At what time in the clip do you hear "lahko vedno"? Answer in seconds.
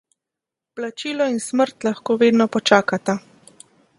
1.89-2.49